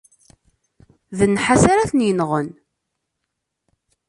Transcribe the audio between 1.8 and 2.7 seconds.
tent-inɣen.